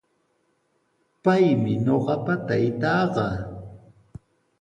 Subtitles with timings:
[1.23, 3.25] Paymi ñuqapa taytaaqa.